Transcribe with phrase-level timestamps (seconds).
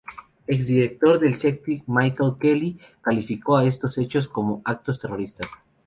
[0.47, 5.51] Ex director del Celtic Michael Kelly, calificó estos hechos como "actos terroristas".